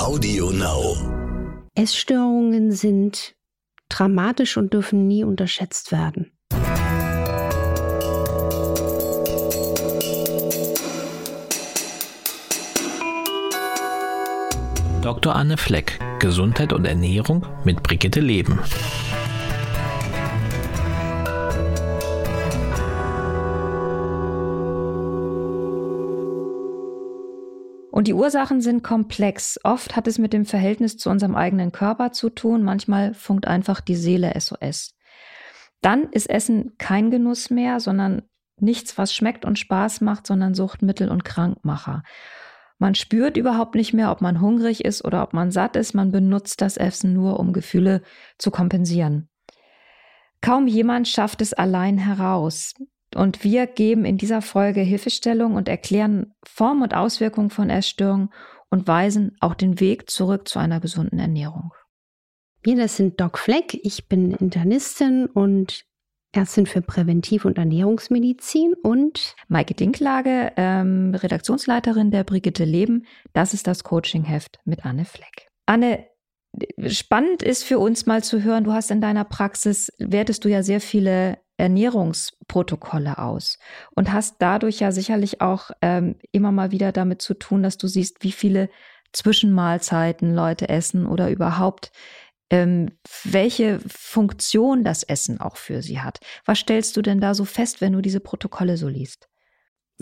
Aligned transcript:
Audio 0.00 0.50
Now. 0.50 0.96
Essstörungen 1.74 2.72
sind 2.72 3.34
dramatisch 3.90 4.56
und 4.56 4.72
dürfen 4.72 5.06
nie 5.06 5.24
unterschätzt 5.24 5.92
werden. 5.92 6.32
Dr. 15.02 15.36
Anne 15.36 15.58
Fleck, 15.58 15.98
Gesundheit 16.18 16.72
und 16.72 16.86
Ernährung 16.86 17.44
mit 17.64 17.82
Brigitte 17.82 18.20
Leben. 18.20 18.58
Und 28.00 28.08
die 28.08 28.14
Ursachen 28.14 28.62
sind 28.62 28.82
komplex. 28.82 29.60
Oft 29.62 29.94
hat 29.94 30.08
es 30.08 30.16
mit 30.16 30.32
dem 30.32 30.46
Verhältnis 30.46 30.96
zu 30.96 31.10
unserem 31.10 31.36
eigenen 31.36 31.70
Körper 31.70 32.12
zu 32.12 32.30
tun. 32.30 32.62
Manchmal 32.62 33.12
funkt 33.12 33.46
einfach 33.46 33.82
die 33.82 33.94
Seele 33.94 34.32
SOS. 34.40 34.94
Dann 35.82 36.04
ist 36.04 36.30
Essen 36.30 36.78
kein 36.78 37.10
Genuss 37.10 37.50
mehr, 37.50 37.78
sondern 37.78 38.22
nichts, 38.58 38.96
was 38.96 39.14
schmeckt 39.14 39.44
und 39.44 39.58
Spaß 39.58 40.00
macht, 40.00 40.26
sondern 40.26 40.54
Suchtmittel 40.54 41.10
und 41.10 41.26
Krankmacher. 41.26 42.02
Man 42.78 42.94
spürt 42.94 43.36
überhaupt 43.36 43.74
nicht 43.74 43.92
mehr, 43.92 44.10
ob 44.10 44.22
man 44.22 44.40
hungrig 44.40 44.82
ist 44.82 45.04
oder 45.04 45.22
ob 45.22 45.34
man 45.34 45.50
satt 45.50 45.76
ist. 45.76 45.92
Man 45.92 46.10
benutzt 46.10 46.62
das 46.62 46.78
Essen 46.78 47.12
nur, 47.12 47.38
um 47.38 47.52
Gefühle 47.52 48.00
zu 48.38 48.50
kompensieren. 48.50 49.28
Kaum 50.40 50.66
jemand 50.66 51.06
schafft 51.06 51.42
es 51.42 51.52
allein 51.52 51.98
heraus. 51.98 52.72
Und 53.14 53.42
wir 53.42 53.66
geben 53.66 54.04
in 54.04 54.18
dieser 54.18 54.42
Folge 54.42 54.80
Hilfestellung 54.80 55.54
und 55.54 55.68
erklären 55.68 56.34
Form 56.44 56.82
und 56.82 56.94
Auswirkungen 56.94 57.50
von 57.50 57.70
Essstörungen 57.70 58.30
und 58.70 58.86
weisen 58.86 59.36
auch 59.40 59.54
den 59.54 59.80
Weg 59.80 60.08
zurück 60.10 60.48
zu 60.48 60.58
einer 60.58 60.80
gesunden 60.80 61.18
Ernährung. 61.18 61.72
Wir, 62.62 62.76
das 62.76 62.96
sind 62.96 63.20
Doc 63.20 63.38
Fleck. 63.38 63.74
Ich 63.82 64.08
bin 64.08 64.32
Internistin 64.32 65.26
und 65.26 65.86
Ärztin 66.32 66.66
für 66.66 66.82
Präventiv- 66.82 67.44
und 67.44 67.58
Ernährungsmedizin 67.58 68.74
und 68.74 69.34
Maike 69.48 69.74
Dinklage, 69.74 70.52
ähm, 70.56 71.14
Redaktionsleiterin 71.14 72.10
der 72.12 72.22
Brigitte 72.22 72.64
Leben. 72.64 73.06
Das 73.32 73.54
ist 73.54 73.66
das 73.66 73.82
Coaching-Heft 73.82 74.60
mit 74.64 74.84
Anne 74.84 75.04
Fleck. 75.04 75.48
Anne, 75.66 76.06
spannend 76.86 77.42
ist 77.42 77.64
für 77.64 77.80
uns 77.80 78.06
mal 78.06 78.22
zu 78.22 78.44
hören, 78.44 78.64
du 78.64 78.72
hast 78.72 78.92
in 78.92 79.00
deiner 79.00 79.24
Praxis, 79.24 79.92
wertest 79.98 80.44
du 80.44 80.48
ja 80.48 80.62
sehr 80.62 80.80
viele 80.80 81.38
Ernährungsprotokolle 81.60 83.18
aus 83.18 83.58
und 83.94 84.12
hast 84.12 84.36
dadurch 84.40 84.80
ja 84.80 84.92
sicherlich 84.92 85.40
auch 85.40 85.70
ähm, 85.82 86.16
immer 86.32 86.52
mal 86.52 86.70
wieder 86.70 86.92
damit 86.92 87.22
zu 87.22 87.34
tun, 87.34 87.62
dass 87.62 87.78
du 87.78 87.86
siehst, 87.86 88.22
wie 88.22 88.32
viele 88.32 88.68
Zwischenmahlzeiten 89.12 90.34
Leute 90.34 90.68
essen 90.68 91.06
oder 91.06 91.30
überhaupt 91.30 91.92
ähm, 92.50 92.90
welche 93.24 93.80
Funktion 93.86 94.82
das 94.84 95.02
Essen 95.04 95.40
auch 95.40 95.56
für 95.56 95.82
sie 95.82 96.00
hat. 96.00 96.18
Was 96.44 96.58
stellst 96.58 96.96
du 96.96 97.02
denn 97.02 97.20
da 97.20 97.34
so 97.34 97.44
fest, 97.44 97.80
wenn 97.80 97.92
du 97.92 98.00
diese 98.00 98.20
Protokolle 98.20 98.76
so 98.76 98.88
liest? 98.88 99.28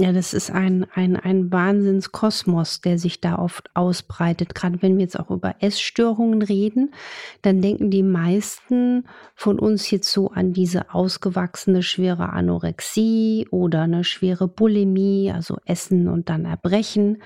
Ja, 0.01 0.13
das 0.13 0.33
ist 0.33 0.53
ein, 0.53 0.87
ein, 0.95 1.17
ein 1.17 1.51
Wahnsinnskosmos, 1.51 2.81
der 2.83 3.01
sich 3.01 3.21
da 3.21 3.37
oft 3.37 3.69
ausbreitet. 3.75 4.55
Gerade 4.55 4.81
wenn 4.81 4.97
wir 4.97 5.03
jetzt 5.03 5.19
auch 5.19 5.29
über 5.29 5.57
Essstörungen 5.59 6.41
reden, 6.41 6.95
dann 7.43 7.61
denken 7.61 7.91
die 7.91 8.05
meisten 8.05 9.09
von 9.35 9.59
uns 9.59 9.91
jetzt 9.91 10.13
so 10.13 10.31
an 10.31 10.53
diese 10.53 10.95
ausgewachsene 10.95 11.83
schwere 11.83 12.33
Anorexie 12.33 13.49
oder 13.51 13.83
eine 13.83 14.05
schwere 14.05 14.47
Bulimie, 14.47 15.33
also 15.35 15.59
Essen 15.65 16.07
und 16.07 16.29
dann 16.29 16.45
Erbrechen. 16.45 17.21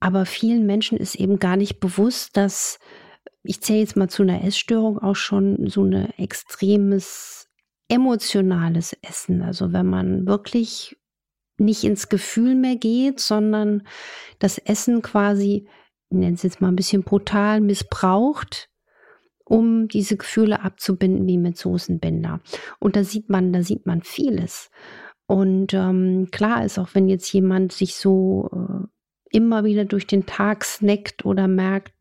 Aber 0.00 0.26
vielen 0.26 0.66
Menschen 0.66 0.98
ist 0.98 1.14
eben 1.14 1.38
gar 1.38 1.56
nicht 1.56 1.78
bewusst, 1.78 2.36
dass, 2.36 2.80
ich 3.44 3.60
zähle 3.60 3.78
jetzt 3.78 3.96
mal 3.96 4.08
zu 4.08 4.24
einer 4.24 4.42
Essstörung 4.42 4.98
auch 4.98 5.14
schon 5.14 5.68
so 5.68 5.84
ein 5.84 6.10
extremes 6.18 7.48
emotionales 7.86 8.96
Essen. 9.02 9.40
Also 9.42 9.72
wenn 9.72 9.86
man 9.86 10.26
wirklich 10.26 10.96
nicht 11.58 11.84
ins 11.84 12.08
Gefühl 12.08 12.54
mehr 12.54 12.76
geht, 12.76 13.20
sondern 13.20 13.86
das 14.38 14.58
Essen 14.58 15.02
quasi, 15.02 15.68
ich 16.10 16.16
nenne 16.16 16.34
es 16.34 16.42
jetzt 16.42 16.60
mal 16.60 16.68
ein 16.68 16.76
bisschen 16.76 17.02
brutal, 17.02 17.60
missbraucht, 17.60 18.68
um 19.44 19.88
diese 19.88 20.16
Gefühle 20.16 20.62
abzubinden 20.62 21.26
wie 21.26 21.38
mit 21.38 21.58
Soßenbinder. 21.58 22.40
Und 22.78 22.96
da 22.96 23.04
sieht 23.04 23.28
man, 23.28 23.52
da 23.52 23.62
sieht 23.62 23.86
man 23.86 24.02
vieles. 24.02 24.70
Und 25.26 25.74
ähm, 25.74 26.28
klar 26.30 26.64
ist 26.64 26.78
auch, 26.78 26.90
wenn 26.94 27.08
jetzt 27.08 27.32
jemand 27.32 27.72
sich 27.72 27.96
so 27.96 28.50
äh, 28.52 28.86
immer 29.30 29.64
wieder 29.64 29.84
durch 29.84 30.06
den 30.06 30.26
Tag 30.26 30.64
snackt 30.64 31.24
oder 31.24 31.48
merkt, 31.48 31.92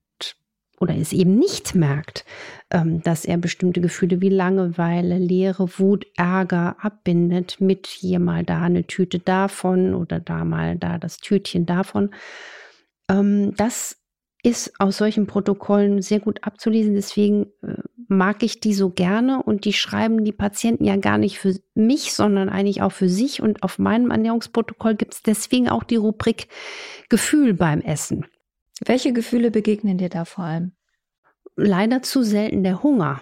oder 0.82 0.98
es 0.98 1.14
eben 1.14 1.38
nicht 1.38 1.76
merkt, 1.76 2.26
ähm, 2.72 3.02
dass 3.04 3.24
er 3.24 3.38
bestimmte 3.38 3.82
Gefühle 3.82 4.20
wie 4.20 4.30
Langeweile, 4.30 5.20
Leere, 5.20 5.70
Wut, 5.78 6.08
Ärger 6.18 6.76
abbindet 6.82 7.62
mit 7.62 7.86
hier 7.86 8.20
mal 8.20 8.44
da 8.44 8.64
eine 8.64 8.88
Tüte 8.88 9.20
davon 9.20 9.94
oder 9.94 10.20
da 10.20 10.44
mal 10.44 10.78
da 10.78 10.98
das 10.98 11.18
Tütchen 11.18 11.68
davon. 11.68 12.10
Ähm, 13.10 13.54
das 13.56 13.98
ist 14.44 14.74
aus 14.80 14.98
solchen 14.98 15.28
Protokollen 15.28 16.02
sehr 16.02 16.20
gut 16.20 16.44
abzulesen. 16.44 16.96
Deswegen 16.96 17.46
äh, 17.62 17.76
mag 18.08 18.42
ich 18.42 18.60
die 18.60 18.74
so 18.74 18.90
gerne 18.90 19.44
und 19.44 19.66
die 19.66 19.74
schreiben 19.74 20.24
die 20.26 20.32
Patienten 20.32 20.84
ja 20.84 20.96
gar 20.96 21.20
nicht 21.20 21.38
für 21.38 21.56
mich, 21.76 22.14
sondern 22.14 22.50
eigentlich 22.50 22.82
auch 22.82 22.92
für 22.92 23.08
sich. 23.08 23.42
Und 23.42 23.62
auf 23.62 23.78
meinem 23.78 24.10
Ernährungsprotokoll 24.10 24.96
gibt 24.96 25.14
es 25.14 25.22
deswegen 25.22 25.70
auch 25.70 25.84
die 25.84 25.96
Rubrik 25.98 26.48
Gefühl 27.10 27.54
beim 27.54 27.82
Essen. 27.82 28.26
Welche 28.84 29.14
Gefühle 29.14 29.52
begegnen 29.52 30.00
dir 30.00 30.10
da 30.10 30.26
vor 30.26 30.46
allem? 30.46 30.72
Leider 31.56 32.02
zu 32.02 32.24
selten 32.24 32.64
der 32.64 32.82
Hunger. 32.82 33.22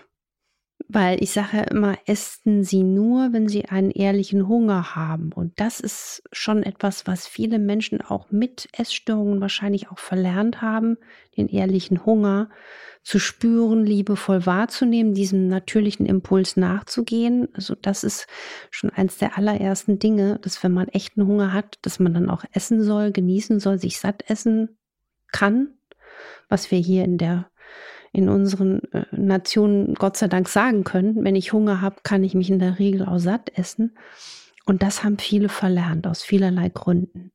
Weil 0.88 1.22
ich 1.22 1.32
sage 1.32 1.58
ja 1.58 1.64
immer, 1.64 1.98
essen 2.06 2.64
Sie 2.64 2.82
nur, 2.82 3.34
wenn 3.34 3.50
Sie 3.50 3.66
einen 3.66 3.92
ehrlichen 3.92 4.48
Hunger 4.48 4.96
haben. 4.96 5.34
Und 5.34 5.60
das 5.60 5.82
ist 5.82 6.24
schon 6.32 6.64
etwas, 6.64 7.06
was 7.06 7.28
viele 7.28 7.60
Menschen 7.60 8.02
auch 8.02 8.32
mit 8.32 8.70
Essstörungen 8.72 9.42
wahrscheinlich 9.42 9.92
auch 9.92 10.00
verlernt 10.00 10.62
haben, 10.62 10.98
den 11.36 11.50
ehrlichen 11.50 12.06
Hunger 12.06 12.50
zu 13.04 13.20
spüren, 13.20 13.86
liebevoll 13.86 14.46
wahrzunehmen, 14.46 15.14
diesem 15.14 15.48
natürlichen 15.48 16.06
Impuls 16.06 16.56
nachzugehen. 16.56 17.50
Also 17.54 17.76
das 17.76 18.06
ist 18.06 18.28
schon 18.72 18.90
eins 18.90 19.18
der 19.18 19.38
allerersten 19.38 20.00
Dinge, 20.00 20.40
dass 20.42 20.64
wenn 20.64 20.72
man 20.72 20.88
echten 20.88 21.28
Hunger 21.28 21.52
hat, 21.52 21.78
dass 21.82 22.00
man 22.00 22.14
dann 22.14 22.30
auch 22.30 22.46
essen 22.54 22.82
soll, 22.82 23.12
genießen 23.12 23.60
soll, 23.60 23.78
sich 23.78 24.00
satt 24.00 24.30
essen 24.30 24.79
kann, 25.32 25.70
was 26.48 26.72
wir 26.72 26.80
hier 26.80 27.04
in 27.04 27.18
der 27.18 27.50
in 28.12 28.28
unseren 28.28 28.82
äh, 28.92 29.06
Nationen 29.12 29.94
Gott 29.94 30.18
sei 30.18 30.28
Dank 30.28 30.50
sagen 30.50 30.84
können. 30.84 31.24
Wenn 31.24 31.36
ich 31.36 31.54
Hunger 31.54 31.82
habe, 31.82 31.98
kann 32.04 32.24
ich 32.24 32.34
mich 32.34 32.50
in 32.50 32.60
der 32.60 32.80
Regel 32.80 33.06
auch 33.06 33.20
satt 33.20 33.52
essen. 33.58 33.96
Und 34.66 34.82
das 34.84 35.04
haben 35.04 35.20
viele 35.20 35.50
verlernt 35.50 36.08
aus 36.08 36.24
vielerlei 36.24 36.70
Gründen. 36.70 37.32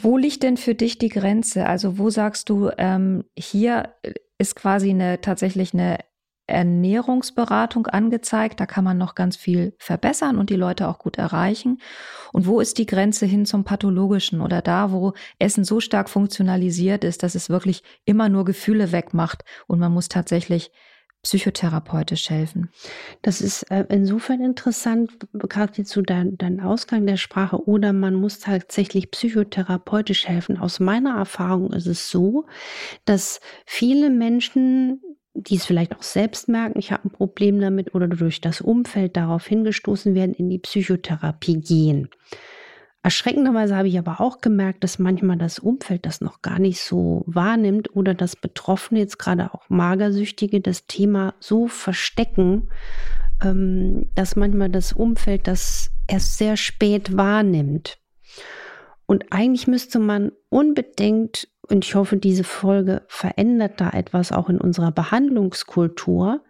Wo 0.00 0.16
liegt 0.16 0.42
denn 0.42 0.56
für 0.56 0.74
dich 0.74 0.98
die 0.98 1.08
Grenze? 1.08 1.66
Also 1.66 1.98
wo 1.98 2.10
sagst 2.10 2.48
du, 2.48 2.70
ähm, 2.78 3.24
hier 3.36 3.94
ist 4.38 4.54
quasi 4.54 4.90
eine 4.90 5.20
tatsächlich 5.20 5.74
eine 5.74 5.98
Ernährungsberatung 6.48 7.86
angezeigt. 7.86 8.60
Da 8.60 8.66
kann 8.66 8.84
man 8.84 8.98
noch 8.98 9.14
ganz 9.14 9.36
viel 9.36 9.74
verbessern 9.78 10.38
und 10.38 10.50
die 10.50 10.56
Leute 10.56 10.88
auch 10.88 10.98
gut 10.98 11.18
erreichen. 11.18 11.80
Und 12.32 12.46
wo 12.46 12.60
ist 12.60 12.78
die 12.78 12.86
Grenze 12.86 13.26
hin 13.26 13.46
zum 13.46 13.64
Pathologischen 13.64 14.40
oder 14.40 14.62
da, 14.62 14.90
wo 14.92 15.12
Essen 15.38 15.64
so 15.64 15.80
stark 15.80 16.08
funktionalisiert 16.08 17.04
ist, 17.04 17.22
dass 17.22 17.34
es 17.34 17.50
wirklich 17.50 17.82
immer 18.04 18.28
nur 18.28 18.44
Gefühle 18.44 18.92
wegmacht 18.92 19.44
und 19.66 19.78
man 19.78 19.92
muss 19.92 20.08
tatsächlich 20.08 20.70
psychotherapeutisch 21.22 22.30
helfen. 22.30 22.70
Das 23.22 23.40
ist 23.40 23.64
äh, 23.70 23.84
insofern 23.88 24.40
interessant, 24.40 25.10
gerade 25.32 25.84
zu 25.84 26.00
deinem 26.02 26.38
dein 26.38 26.60
Ausgang 26.60 27.06
der 27.06 27.16
Sprache, 27.16 27.68
oder 27.68 27.92
man 27.92 28.14
muss 28.14 28.38
tatsächlich 28.38 29.10
psychotherapeutisch 29.10 30.28
helfen. 30.28 30.58
Aus 30.58 30.78
meiner 30.78 31.16
Erfahrung 31.16 31.72
ist 31.72 31.86
es 31.86 32.08
so, 32.08 32.46
dass 33.04 33.40
viele 33.66 34.10
Menschen 34.10 35.02
die 35.42 35.56
es 35.56 35.66
vielleicht 35.66 35.96
auch 35.96 36.02
selbst 36.02 36.48
merken, 36.48 36.78
ich 36.78 36.92
habe 36.92 37.08
ein 37.08 37.12
Problem 37.12 37.60
damit 37.60 37.94
oder 37.94 38.08
durch 38.08 38.40
das 38.40 38.60
Umfeld 38.60 39.16
darauf 39.16 39.46
hingestoßen 39.46 40.14
werden, 40.14 40.34
in 40.34 40.50
die 40.50 40.58
Psychotherapie 40.58 41.60
gehen. 41.60 42.08
Erschreckenderweise 43.02 43.76
habe 43.76 43.88
ich 43.88 43.98
aber 43.98 44.20
auch 44.20 44.40
gemerkt, 44.40 44.82
dass 44.82 44.98
manchmal 44.98 45.38
das 45.38 45.58
Umfeld 45.58 46.04
das 46.04 46.20
noch 46.20 46.42
gar 46.42 46.58
nicht 46.58 46.80
so 46.80 47.22
wahrnimmt 47.26 47.94
oder 47.94 48.12
dass 48.12 48.34
Betroffene, 48.34 49.00
jetzt 49.00 49.18
gerade 49.18 49.54
auch 49.54 49.68
Magersüchtige, 49.68 50.60
das 50.60 50.86
Thema 50.86 51.34
so 51.38 51.68
verstecken, 51.68 52.68
ähm, 53.42 54.10
dass 54.14 54.36
manchmal 54.36 54.68
das 54.68 54.92
Umfeld 54.92 55.46
das 55.46 55.90
erst 56.08 56.38
sehr 56.38 56.56
spät 56.56 57.16
wahrnimmt. 57.16 57.98
Und 59.06 59.26
eigentlich 59.30 59.68
müsste 59.68 60.00
man 60.00 60.32
unbedingt 60.48 61.48
und 61.68 61.84
ich 61.84 61.94
hoffe, 61.94 62.16
diese 62.16 62.44
Folge 62.44 63.02
verändert 63.08 63.80
da 63.80 63.90
etwas 63.90 64.32
auch 64.32 64.48
in 64.48 64.60
unserer 64.60 64.90
Behandlungskultur, 64.90 66.42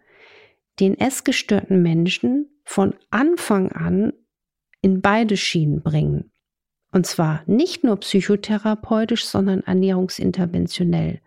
den 0.79 0.97
essgestörten 0.97 1.81
Menschen 1.81 2.47
von 2.63 2.95
Anfang 3.09 3.71
an 3.71 4.13
in 4.81 5.01
beide 5.01 5.35
Schienen 5.35 5.81
bringen. 5.81 6.31
Und 6.91 7.05
zwar 7.05 7.43
nicht 7.45 7.83
nur 7.83 7.97
psychotherapeutisch, 7.97 9.25
sondern 9.25 9.61
ernährungsinterventionell. 9.61 11.21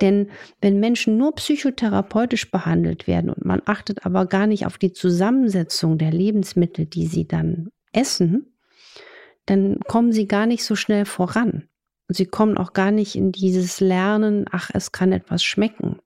Denn 0.00 0.30
wenn 0.60 0.78
Menschen 0.78 1.16
nur 1.16 1.34
psychotherapeutisch 1.34 2.50
behandelt 2.50 3.06
werden 3.06 3.30
und 3.30 3.44
man 3.44 3.62
achtet 3.64 4.06
aber 4.06 4.26
gar 4.26 4.46
nicht 4.46 4.66
auf 4.66 4.78
die 4.78 4.92
Zusammensetzung 4.92 5.98
der 5.98 6.10
Lebensmittel, 6.10 6.86
die 6.86 7.06
sie 7.06 7.26
dann 7.26 7.70
essen, 7.92 8.54
dann 9.46 9.80
kommen 9.88 10.12
sie 10.12 10.28
gar 10.28 10.46
nicht 10.46 10.64
so 10.64 10.76
schnell 10.76 11.04
voran. 11.04 11.68
Und 12.12 12.16
sie 12.16 12.26
kommen 12.26 12.58
auch 12.58 12.74
gar 12.74 12.90
nicht 12.90 13.16
in 13.16 13.32
dieses 13.32 13.80
Lernen, 13.80 14.44
ach, 14.52 14.68
es 14.74 14.92
kann 14.92 15.12
etwas 15.12 15.42
schmecken. 15.42 15.96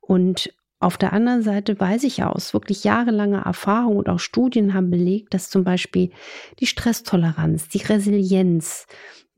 Und 0.00 0.50
auf 0.80 0.96
der 0.96 1.12
anderen 1.12 1.42
Seite 1.42 1.78
weiß 1.78 2.04
ich 2.04 2.22
aus 2.22 2.54
wirklich 2.54 2.84
jahrelanger 2.84 3.42
Erfahrung 3.42 3.98
und 3.98 4.08
auch 4.08 4.18
Studien 4.18 4.72
haben 4.72 4.88
belegt, 4.88 5.34
dass 5.34 5.50
zum 5.50 5.62
Beispiel 5.62 6.10
die 6.58 6.64
Stresstoleranz, 6.64 7.68
die 7.68 7.82
Resilienz, 7.82 8.86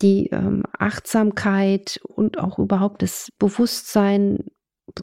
die 0.00 0.28
ähm, 0.28 0.62
Achtsamkeit 0.78 1.98
und 2.04 2.38
auch 2.38 2.60
überhaupt 2.60 3.02
das 3.02 3.32
Bewusstsein 3.40 4.44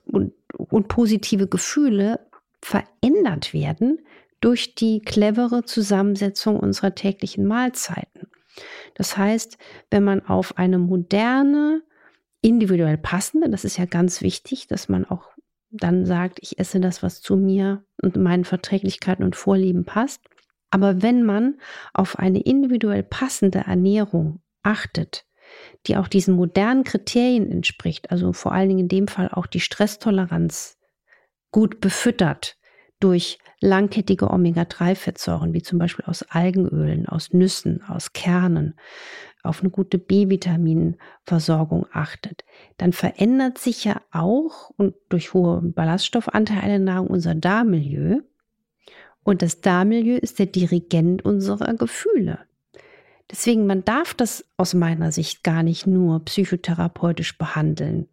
und, 0.06 0.32
und 0.56 0.88
positive 0.88 1.50
Gefühle 1.50 2.26
verändert 2.62 3.54
werden 3.54 4.00
durch 4.40 4.76
die 4.76 5.02
clevere 5.02 5.66
Zusammensetzung 5.66 6.58
unserer 6.58 6.96
täglichen 6.96 7.46
Mahlzeiten. 7.46 8.30
Das 8.96 9.16
heißt, 9.18 9.58
wenn 9.92 10.04
man 10.04 10.26
auf 10.26 10.58
eine 10.58 10.80
moderne, 10.80 11.84
individuell 12.42 12.98
passende, 12.98 13.50
das 13.50 13.66
ist 13.66 13.78
ja 13.78 13.86
ganz 13.86 14.22
wichtig, 14.22 14.68
dass 14.68 14.90
man 14.90 15.06
auch 15.06 15.30
dann 15.70 16.06
sagt, 16.06 16.40
ich 16.42 16.58
esse 16.58 16.80
das, 16.80 17.04
was 17.04 17.22
zu 17.22 17.36
mir 17.36 17.84
und 18.02 18.16
meinen 18.16 18.46
Verträglichkeiten 18.46 19.26
und 19.26 19.36
Vorlieben 19.36 19.86
passt. 19.86 20.22
Aber 20.70 21.02
wenn 21.02 21.24
man 21.24 21.60
auf 21.94 22.18
eine 22.18 22.42
individuell 22.42 23.04
passende 23.04 23.60
Ernährung 23.60 24.42
achtet, 24.64 25.26
die 25.88 25.98
auch 25.98 26.08
diesen 26.08 26.36
modernen 26.36 26.84
Kriterien 26.84 27.52
entspricht, 27.52 28.12
also 28.12 28.34
vor 28.34 28.52
allen 28.52 28.70
Dingen 28.70 28.82
in 28.82 28.88
dem 28.88 29.08
Fall 29.08 29.30
auch 29.30 29.48
die 29.48 29.60
Stresstoleranz 29.60 30.78
gut 31.52 31.82
befüttert 31.82 32.58
durch 33.00 33.38
langkettige 33.66 34.30
Omega-3-Fettsäuren, 34.30 35.54
wie 35.54 35.62
zum 35.62 35.80
Beispiel 35.80 36.06
aus 36.06 36.24
Algenölen, 36.24 37.08
aus 37.08 37.34
Nüssen, 37.34 37.84
aus 37.84 38.14
Kernen, 38.14 38.76
auf 39.44 39.62
eine 39.62 39.70
gute 39.70 39.98
B-Vitaminversorgung 39.98 41.86
achtet, 41.92 42.44
dann 42.78 42.94
verändert 42.94 43.58
sich 43.58 43.84
ja 43.84 44.02
auch 44.12 44.72
und 44.78 44.96
durch 45.10 45.34
hohe 45.34 45.62
Ballaststoffanteile 45.62 46.68
der 46.68 46.80
Nahrung 46.80 47.08
unser 47.08 47.36
Darmmilieu. 47.36 48.22
Und 49.24 49.42
das 49.42 49.62
Darmmilieu 49.62 50.18
ist 50.18 50.40
der 50.40 50.46
Dirigent 50.46 51.26
unserer 51.26 51.74
Gefühle. 51.74 52.40
Deswegen, 53.32 53.66
man 53.66 53.84
darf 53.84 54.14
das 54.14 54.46
aus 54.56 54.76
meiner 54.76 55.12
Sicht 55.12 55.44
gar 55.44 55.64
nicht 55.64 55.88
nur 55.88 56.24
psychotherapeutisch 56.26 57.38
behandeln, 57.38 58.08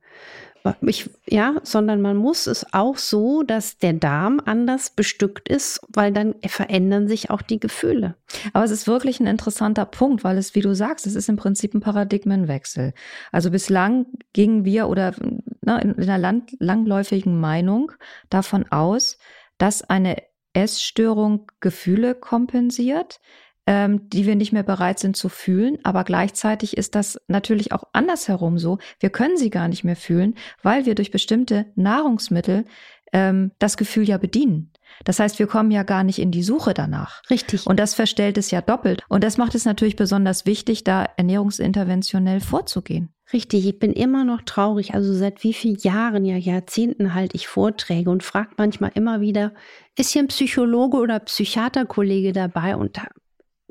ich, 0.83 1.11
ja, 1.29 1.57
sondern 1.63 2.01
man 2.01 2.17
muss 2.17 2.47
es 2.47 2.73
auch 2.73 2.97
so, 2.97 3.43
dass 3.43 3.79
der 3.79 3.95
Darm 3.95 4.41
anders 4.45 4.91
bestückt 4.91 5.49
ist, 5.49 5.81
weil 5.89 6.13
dann 6.13 6.35
verändern 6.47 7.09
sich 7.09 7.31
auch 7.31 7.43
die 7.43 7.59
Gefühle. 7.59 8.15
Aber 8.53 8.65
es 8.65 8.71
ist 8.71 8.87
wirklich 8.87 9.19
ein 9.19 9.27
interessanter 9.27 9.87
Punkt, 9.87 10.23
weil 10.23 10.39
es, 10.39 10.55
wie 10.55 10.61
du 10.61 10.75
sagst, 10.75 11.07
es 11.07 11.17
ist 11.17 11.29
im 11.29 11.37
Prinzip 11.37 11.75
ein 11.75 11.81
Paradigmenwechsel. 11.81 12.95
Also 13.33 13.51
bislang 13.51 14.07
gingen 14.33 14.65
wir 14.65 14.89
oder 14.89 15.15
ne, 15.63 15.81
in 15.81 15.99
einer 15.99 16.19
land, 16.19 16.53
langläufigen 16.61 17.41
Meinung 17.41 17.93
davon 18.31 18.71
aus, 18.71 19.19
dass 19.59 19.83
eine 19.83 20.17
Essstörung 20.53 21.51
Gefühle 21.61 22.15
kompensiert, 22.15 23.21
ähm, 23.67 24.09
die 24.09 24.27
wir 24.27 24.37
nicht 24.37 24.53
mehr 24.53 24.63
bereit 24.63 24.99
sind 24.99 25.17
zu 25.17 25.29
fühlen. 25.29 25.79
Aber 25.83 26.05
gleichzeitig 26.05 26.77
ist 26.77 26.95
das 26.95 27.21
natürlich 27.29 27.73
auch 27.73 27.85
andersherum 27.93 28.59
so. 28.59 28.79
Wir 29.01 29.11
können 29.11 29.37
sie 29.37 29.51
gar 29.51 29.69
nicht 29.69 29.85
mehr 29.85 29.97
fühlen, 29.97 30.35
weil 30.63 30.87
wir 30.87 30.95
durch 30.95 31.11
bestimmte 31.11 31.67
Nahrungsmittel 31.77 32.65
ähm, 33.13 33.53
das 33.59 33.77
Gefühl 33.77 34.09
ja 34.09 34.19
bedienen. 34.19 34.73
Das 35.05 35.19
heißt, 35.19 35.39
wir 35.39 35.47
kommen 35.47 35.71
ja 35.71 35.83
gar 35.83 36.05
nicht 36.05 36.19
in 36.19 36.31
die 36.31 36.43
Suche 36.43 36.75
danach. 36.75 37.23
Richtig. 37.31 37.67
Und 37.67 37.81
das 37.81 37.95
verstellt 37.95 38.39
es 38.39 38.51
ja 38.51 38.61
doppelt. 38.61 39.03
Und 39.09 39.25
das 39.25 39.39
macht 39.39 39.55
es 39.55 39.65
natürlich 39.65 39.97
besonders 39.97 40.47
wichtig, 40.47 40.85
da 40.85 41.07
ernährungsinterventionell 41.17 42.41
vorzugehen. 42.41 43.13
Richtig, 43.33 43.67
ich 43.67 43.79
bin 43.79 43.93
immer 43.93 44.25
noch 44.25 44.43
traurig. 44.43 44.95
Also 44.95 45.15
seit 45.15 45.43
wie 45.43 45.55
vielen 45.55 45.79
Jahren, 45.79 46.25
ja 46.25 46.37
Jahrzehnten 46.37 47.15
halte 47.15 47.37
ich 47.37 47.49
Vorträge 47.49 48.11
und 48.11 48.23
frage 48.23 48.51
manchmal 48.59 48.93
immer 48.95 49.21
wieder, 49.21 49.53
ist 49.97 50.11
hier 50.11 50.23
ein 50.23 50.29
Psychologe 50.29 50.99
oder 50.99 51.19
Psychiaterkollege 51.21 52.33
dabei? 52.33 52.77
Und 52.77 52.99
da 52.99 53.07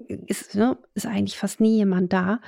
ist, 0.07 0.55
ne, 0.55 0.77
ist 0.93 1.05
eigentlich 1.05 1.37
fast 1.37 1.59
nie 1.59 1.77
jemand 1.77 2.13
da. 2.13 2.41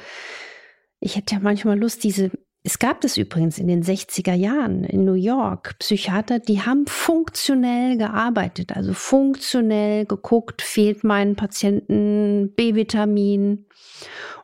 Ich 1.00 1.16
hätte 1.16 1.36
ja 1.36 1.42
manchmal 1.42 1.78
Lust, 1.78 2.04
diese, 2.04 2.32
es 2.64 2.80
gab 2.80 3.02
das 3.02 3.18
übrigens 3.18 3.58
in 3.58 3.68
den 3.68 3.84
60er 3.84 4.34
Jahren 4.34 4.86
in 4.86 5.04
New 5.04 5.14
York, 5.14 5.78
Psychiater, 5.80 6.40
die 6.40 6.62
haben 6.62 6.88
funktionell 6.88 7.98
gearbeitet, 7.98 8.76
also 8.76 8.94
funktionell 8.94 10.06
geguckt, 10.06 10.62
fehlt 10.62 11.04
meinen 11.04 11.36
Patienten 11.36 12.54
B-Vitamin. 12.56 13.66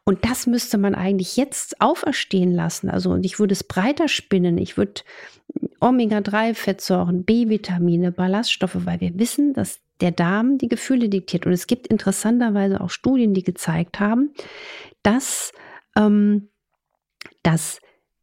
Und 0.04 0.26
das 0.26 0.48
müsste 0.48 0.78
man 0.78 0.96
eigentlich 0.96 1.38
jetzt 1.38 1.80
auferstehen 1.82 2.52
lassen. 2.52 2.90
Also, 2.90 3.12
und 3.12 3.26
ich 3.26 3.40
würde 3.40 3.54
es 3.54 3.64
breiter 3.64 4.08
spinnen. 4.08 4.58
Ich 4.58 4.76
würde 4.76 5.02
Omega-3-Fettsäuren, 5.80 7.24
B-Vitamine, 7.24 8.12
Ballaststoffe, 8.12 8.86
weil 8.86 9.00
wir 9.02 9.18
wissen, 9.18 9.54
dass 9.54 9.80
der 10.02 10.12
Darm 10.12 10.58
die 10.58 10.70
Gefühle 10.70 11.10
diktiert. 11.10 11.46
Und 11.46 11.52
es 11.52 11.68
gibt 11.68 11.88
interessanterweise 11.88 12.82
auch 12.82 12.90
Studien, 12.90 13.34
die 13.34 13.44
gezeigt 13.44 14.00
haben, 14.00 14.34
dass, 15.04 15.52
ähm, 15.98 16.50
dass 17.44 17.80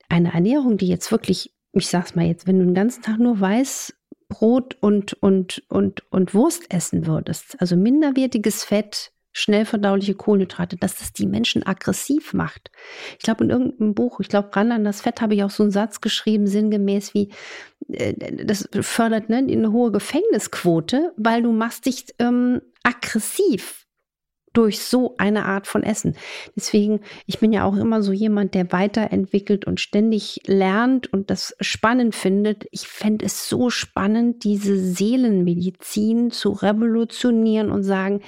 eine 0.08 0.32
Ernährung, 0.32 0.76
die 0.76 0.88
jetzt 0.88 1.10
wirklich, 1.10 1.54
ich 1.72 1.88
sag's 1.88 2.14
mal 2.14 2.26
jetzt, 2.26 2.46
wenn 2.46 2.58
du 2.58 2.64
den 2.64 2.74
ganzen 2.74 3.02
Tag 3.02 3.18
nur 3.18 3.40
Weißbrot 3.40 4.76
und, 4.80 5.14
und, 5.14 5.64
und, 5.68 6.10
und 6.10 6.34
Wurst 6.34 6.72
essen 6.72 7.06
würdest, 7.06 7.60
also 7.60 7.76
minderwertiges 7.76 8.64
Fett, 8.64 9.12
schnell 9.32 9.66
verdauliche 9.66 10.14
Kohlenhydrate, 10.14 10.76
dass 10.76 10.96
das 10.96 11.12
die 11.12 11.26
Menschen 11.26 11.66
aggressiv 11.66 12.32
macht. 12.32 12.70
Ich 13.18 13.24
glaube, 13.24 13.44
in 13.44 13.50
irgendeinem 13.50 13.94
Buch, 13.94 14.18
ich 14.20 14.28
glaube, 14.28 14.56
ran 14.56 14.72
an 14.72 14.82
das 14.82 15.02
Fett 15.02 15.20
habe 15.20 15.34
ich 15.34 15.44
auch 15.44 15.50
so 15.50 15.62
einen 15.62 15.72
Satz 15.72 16.00
geschrieben, 16.00 16.46
sinngemäß 16.46 17.12
wie, 17.12 17.30
das 17.88 18.68
fördert 18.80 19.28
ne, 19.28 19.38
eine 19.38 19.72
hohe 19.72 19.92
Gefängnisquote, 19.92 21.12
weil 21.16 21.42
du 21.42 21.52
machst 21.52 21.86
dich 21.86 22.06
ähm, 22.18 22.60
aggressiv 22.82 23.86
durch 24.56 24.80
so 24.80 25.14
eine 25.18 25.44
Art 25.44 25.66
von 25.66 25.82
Essen. 25.82 26.16
Deswegen, 26.56 27.00
ich 27.26 27.38
bin 27.40 27.52
ja 27.52 27.64
auch 27.64 27.76
immer 27.76 28.02
so 28.02 28.12
jemand, 28.12 28.54
der 28.54 28.72
weiterentwickelt 28.72 29.66
und 29.66 29.80
ständig 29.80 30.40
lernt 30.46 31.12
und 31.12 31.28
das 31.30 31.54
spannend 31.60 32.14
findet. 32.14 32.66
Ich 32.70 32.88
fände 32.88 33.26
es 33.26 33.50
so 33.50 33.68
spannend, 33.68 34.44
diese 34.44 34.78
Seelenmedizin 34.78 36.30
zu 36.30 36.52
revolutionieren 36.52 37.70
und 37.70 37.82
sagen, 37.82 38.22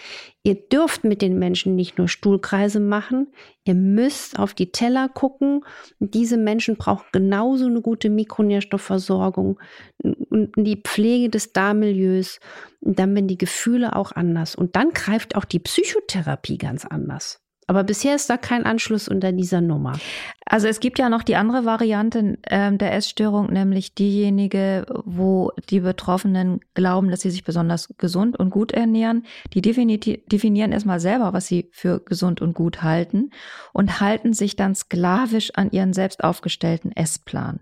Ihr 0.49 0.55
dürft 0.55 1.05
mit 1.05 1.21
den 1.21 1.39
Menschen 1.39 1.77
nicht 1.77 1.99
nur 1.99 2.09
Stuhlkreise 2.09 2.81
machen, 2.81 3.27
ihr 3.65 3.75
müsst 3.75 4.39
auf 4.39 4.55
die 4.55 4.73
Teller 4.73 5.11
gucken. 5.11 5.63
diese 5.99 6.39
Menschen 6.39 6.77
brauchen 6.77 7.05
genauso 7.13 7.67
eine 7.67 7.83
gute 7.83 8.09
Mikronährstoffversorgung 8.09 9.61
und 9.99 10.53
die 10.57 10.81
Pflege 10.83 11.29
des 11.29 11.53
Darmmilieus. 11.53 12.41
Und 12.81 12.99
dann 12.99 13.15
werden 13.15 13.29
die 13.29 13.37
Gefühle 13.37 13.95
auch 13.95 14.13
anders. 14.13 14.55
Und 14.55 14.75
dann 14.75 14.93
greift 14.93 15.37
auch 15.37 15.45
die 15.45 15.59
Psychotherapie 15.59 16.57
ganz 16.57 16.87
anders. 16.87 17.43
Aber 17.69 17.85
bisher 17.85 18.17
ist 18.17 18.31
da 18.31 18.39
kein 18.39 18.65
Anschluss 18.65 19.09
unter 19.09 19.31
dieser 19.31 19.61
Nummer. 19.61 20.01
Also 20.47 20.69
es 20.69 20.81
gibt 20.81 20.99
ja 20.99 21.11
noch 21.11 21.23
die 21.23 21.37
andere 21.37 21.67
Variante 21.67 22.39
ähm, 22.49 22.79
der 22.79 22.95
Essstörung, 22.95 23.53
nämlich 23.53 23.95
diejenige, 23.95 24.87
wo 25.05 25.53
die 25.69 25.81
Betroffenen 25.81 26.61
glauben, 26.73 27.11
dass 27.11 27.21
sie 27.21 27.31
sich 27.31 27.45
besonders 27.45 27.95
gesund 27.99 28.39
und 28.39 28.49
gut 28.49 28.73
ernähren. 28.73 29.27
Die 29.53 29.61
definieren 29.61 30.73
erstmal 30.73 30.99
selber, 30.99 31.35
was 31.35 31.47
sie 31.47 31.69
für 31.71 32.01
gesund 32.01 32.41
und 32.41 32.55
gut 32.55 32.83
halten 32.83 33.31
und 33.75 34.01
halten 34.01 34.33
sich 34.33 34.57
dann 34.57 34.75
sklavisch 34.75 35.51
an 35.55 35.71
ihren 35.71 35.93
selbst 35.93 36.25
aufgestellten 36.25 36.91
Essplan. 36.93 37.61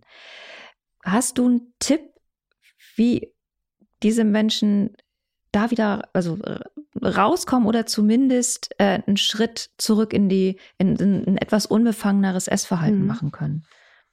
Hast 1.02 1.38
du 1.38 1.46
einen 1.46 1.75
Tipp, 1.80 2.02
wie 2.94 3.32
diese 4.04 4.22
Menschen 4.22 4.96
da 5.56 5.70
wieder 5.70 6.08
also 6.12 6.38
äh, 6.44 6.60
rauskommen 7.06 7.66
oder 7.66 7.86
zumindest 7.86 8.70
äh, 8.78 9.00
einen 9.06 9.16
Schritt 9.16 9.70
zurück 9.78 10.12
in 10.12 10.28
die 10.28 10.58
in, 10.78 10.96
in 10.96 11.25
ein 11.26 11.38
etwas 11.38 11.66
unbefangeneres 11.66 12.46
Essverhalten 12.46 13.00
mhm. 13.00 13.06
machen 13.06 13.32
können. 13.32 13.64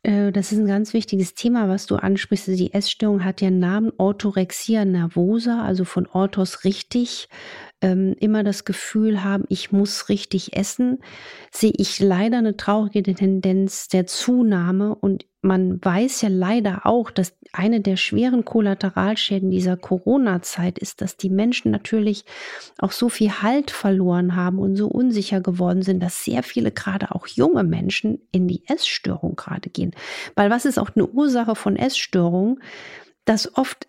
Äh, 0.04 0.32
das 0.32 0.52
ist 0.52 0.60
ein 0.60 0.68
ganz 0.68 0.94
wichtiges 0.94 1.34
Thema, 1.34 1.68
was 1.68 1.86
du 1.86 1.96
ansprichst. 1.96 2.48
Die 2.48 2.74
Essstörung 2.74 3.24
hat 3.26 3.42
ja 3.42 3.48
einen 3.48 3.60
Namen 3.60 3.92
Orthorexia 3.98 4.86
nervosa, 4.86 5.64
also 5.64 5.86
von 5.86 6.08
Orthos 6.08 6.64
richtig, 6.64 7.28
ähm, 7.84 8.16
immer 8.20 8.44
das 8.44 8.64
Gefühl 8.64 9.24
haben, 9.24 9.44
ich 9.50 9.72
muss 9.72 10.08
richtig 10.08 10.56
essen, 10.56 11.00
sehe 11.52 11.74
ich 11.76 12.00
leider 12.00 12.38
eine 12.38 12.56
traurige 12.56 13.14
Tendenz 13.14 13.90
der 13.90 14.08
Zunahme. 14.08 14.96
Und 14.96 15.26
man 15.42 15.84
weiß 15.84 16.22
ja 16.22 16.30
leider 16.30 16.86
auch, 16.86 17.12
dass 17.12 17.36
eine 17.52 17.82
der 17.82 17.98
schweren 17.98 18.46
Kollateralschäden 18.46 19.52
dieser 19.52 19.76
Corona-Zeit 19.76 20.80
ist, 20.80 21.02
dass 21.02 21.18
die 21.18 21.30
Menschen 21.30 21.72
natürlich 21.72 22.24
auch 22.78 22.94
so 22.94 23.10
viel 23.10 23.30
Halt 23.42 23.70
verloren 23.70 24.38
haben 24.38 24.60
und 24.60 24.78
so 24.78 24.88
unsicher 24.88 25.42
geworden 25.42 25.82
sind, 25.82 26.02
dass 26.02 26.24
sehr 26.24 26.42
viele, 26.42 26.72
gerade 26.72 27.14
auch 27.14 27.28
junge 27.28 27.64
Menschen, 27.64 28.22
in 28.32 28.48
die 28.48 28.64
Essstörung 28.66 29.36
gerade 29.36 29.70
gehen. 29.70 29.92
Weil 30.36 30.50
was 30.50 30.64
ist 30.64 30.80
auch 30.80 30.92
eine 30.96 31.06
Ursache 31.06 31.56
von 31.56 31.76
Essstörungen? 31.76 32.62
Dass 33.26 33.58
oft 33.58 33.88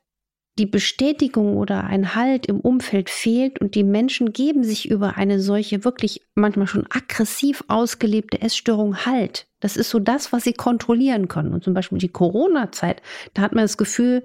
die 0.58 0.66
Bestätigung 0.66 1.56
oder 1.56 1.84
ein 1.84 2.14
Halt 2.14 2.46
im 2.46 2.60
Umfeld 2.60 3.10
fehlt 3.10 3.60
und 3.60 3.74
die 3.74 3.82
Menschen 3.82 4.32
geben 4.32 4.62
sich 4.62 4.88
über 4.88 5.16
eine 5.16 5.40
solche 5.40 5.84
wirklich 5.84 6.22
manchmal 6.34 6.68
schon 6.68 6.86
aggressiv 6.90 7.64
ausgelebte 7.66 8.40
Essstörung 8.40 9.04
Halt. 9.04 9.48
Das 9.58 9.76
ist 9.76 9.90
so 9.90 9.98
das, 9.98 10.32
was 10.32 10.44
sie 10.44 10.52
kontrollieren 10.52 11.26
können. 11.26 11.52
Und 11.52 11.64
zum 11.64 11.74
Beispiel 11.74 11.98
die 11.98 12.08
Corona-Zeit, 12.08 13.02
da 13.32 13.42
hat 13.42 13.52
man 13.52 13.64
das 13.64 13.76
Gefühl, 13.76 14.22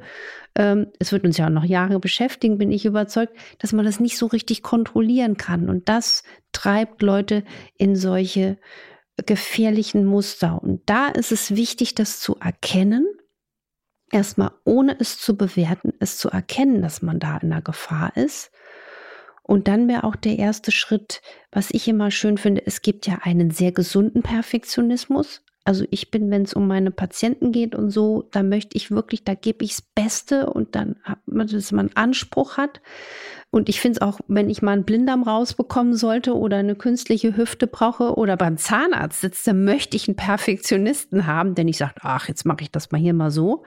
ähm, 0.56 0.88
es 1.00 1.12
wird 1.12 1.24
uns 1.24 1.38
ja 1.38 1.48
auch 1.48 1.52
noch 1.52 1.64
Jahre 1.64 2.00
beschäftigen, 2.00 2.60
bin 2.60 2.72
ich 2.72 2.86
überzeugt, 2.86 3.34
dass 3.58 3.74
man 3.74 3.86
das 3.86 4.00
nicht 4.00 4.18
so 4.18 4.28
richtig 4.28 4.62
kontrollieren 4.62 5.36
kann. 5.36 5.68
Und 5.68 5.90
das 5.90 6.24
treibt 6.52 7.02
Leute 7.02 7.44
in 7.76 7.96
solche 7.96 8.58
gefährlichen 9.26 10.06
Muster. 10.06 10.62
Und 10.62 10.82
da 10.86 11.08
ist 11.08 11.32
es 11.32 11.56
wichtig, 11.56 11.96
das 11.96 12.20
zu 12.20 12.36
erkennen 12.36 13.08
erstmal 14.12 14.52
ohne 14.66 15.00
es 15.00 15.18
zu 15.18 15.36
bewerten, 15.36 15.94
es 16.00 16.18
zu 16.18 16.30
erkennen, 16.30 16.82
dass 16.82 17.02
man 17.02 17.20
da 17.20 17.38
in 17.38 17.50
der 17.50 17.62
Gefahr 17.62 18.16
ist. 18.16 18.52
Und 19.44 19.68
dann 19.68 19.88
wäre 19.88 20.04
auch 20.04 20.16
der 20.16 20.38
erste 20.38 20.72
Schritt, 20.72 21.22
was 21.52 21.72
ich 21.72 21.88
immer 21.88 22.12
schön 22.12 22.38
finde, 22.38 22.64
es 22.66 22.82
gibt 22.82 23.08
ja 23.08 23.20
einen 23.24 23.50
sehr 23.50 23.72
gesunden 23.72 24.22
Perfektionismus. 24.22 25.44
Also 25.66 25.86
ich 25.92 26.10
bin, 26.10 26.32
wenn 26.32 26.44
es 26.44 26.54
um 26.54 26.68
meine 26.68 26.90
Patienten 26.90 27.52
geht 27.52 27.76
und 27.76 27.92
so, 27.92 28.28
da 28.32 28.44
möchte 28.44 28.78
ich 28.78 28.92
wirklich, 28.92 29.24
da 29.24 29.36
gebe 29.36 29.64
ich 29.64 29.76
das 29.76 29.82
Beste 29.82 30.50
und 30.50 30.76
dann, 30.76 30.96
dass 31.28 31.72
man 31.72 31.92
Anspruch 31.96 32.58
hat. 32.58 32.82
Und 33.52 33.68
ich 33.70 33.82
finde 33.82 33.98
es 33.98 34.02
auch, 34.02 34.20
wenn 34.28 34.50
ich 34.50 34.62
mal 34.62 34.72
einen 34.72 34.86
Blinddarm 34.86 35.24
rausbekommen 35.24 35.96
sollte 35.96 36.36
oder 36.36 36.58
eine 36.58 36.76
künstliche 36.76 37.36
Hüfte 37.36 37.68
brauche 37.68 38.16
oder 38.16 38.38
beim 38.38 38.58
Zahnarzt 38.58 39.22
sitze, 39.22 39.54
möchte 39.54 39.98
ich 39.98 40.08
einen 40.08 40.16
Perfektionisten 40.16 41.28
haben, 41.28 41.56
denn 41.56 41.68
ich 41.68 41.78
sage, 41.78 41.96
ach, 42.02 42.28
jetzt 42.28 42.46
mache 42.46 42.62
ich 42.62 42.72
das 42.72 42.92
mal 42.92 43.02
hier 43.02 43.14
mal 43.14 43.32
so. 43.32 43.64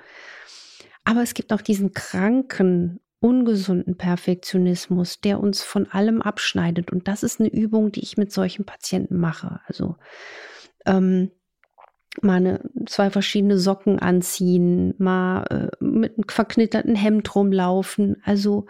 Aber 1.05 1.23
es 1.23 1.35
gibt 1.35 1.53
auch 1.53 1.63
diesen 1.63 1.93
kranken, 1.93 3.01
ungesunden 3.21 3.97
Perfektionismus, 3.97 5.21
der 5.21 5.41
uns 5.41 5.63
von 5.63 5.89
allem 5.91 6.23
abschneidet. 6.23 6.91
Und 6.91 7.07
das 7.07 7.23
ist 7.23 7.39
eine 7.39 7.49
Übung, 7.49 7.93
die 7.93 8.03
ich 8.03 8.17
mit 8.17 8.33
solchen 8.33 8.65
Patienten 8.65 9.19
mache. 9.19 9.61
Also 9.67 9.97
ähm, 10.87 11.31
mal 12.21 12.61
zwei 12.87 13.11
verschiedene 13.11 13.59
Socken 13.59 13.99
anziehen, 13.99 14.95
mal 14.99 15.45
äh, 15.45 15.85
mit 15.85 16.15
einem 16.15 16.29
verknitterten 16.29 16.95
Hemd 16.95 17.35
rumlaufen. 17.35 18.17
Also 18.25 18.67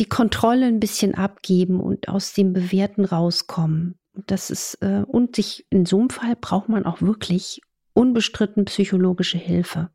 die 0.00 0.08
Kontrolle 0.08 0.66
ein 0.66 0.80
bisschen 0.80 1.14
abgeben 1.14 1.80
und 1.80 2.08
aus 2.08 2.32
dem 2.32 2.52
Bewerten 2.52 3.04
rauskommen. 3.04 3.98
Das 4.26 4.50
ist, 4.50 4.78
äh, 4.80 5.04
und 5.06 5.36
sich 5.36 5.66
in 5.70 5.86
so 5.86 5.98
einem 6.00 6.10
Fall 6.10 6.36
braucht 6.36 6.68
man 6.68 6.84
auch 6.84 7.00
wirklich 7.00 7.60
unbestritten 7.92 8.64
psychologische 8.64 9.38
Hilfe. 9.38 9.90